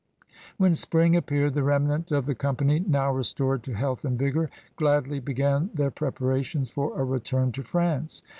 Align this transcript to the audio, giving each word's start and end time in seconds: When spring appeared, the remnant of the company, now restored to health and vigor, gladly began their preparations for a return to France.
When 0.57 0.73
spring 0.73 1.15
appeared, 1.15 1.53
the 1.53 1.61
remnant 1.61 2.11
of 2.11 2.25
the 2.25 2.33
company, 2.33 2.79
now 2.79 3.13
restored 3.13 3.61
to 3.65 3.73
health 3.73 4.03
and 4.03 4.17
vigor, 4.17 4.49
gladly 4.75 5.19
began 5.19 5.69
their 5.75 5.91
preparations 5.91 6.71
for 6.71 6.99
a 6.99 7.03
return 7.03 7.51
to 7.51 7.61
France. 7.61 8.23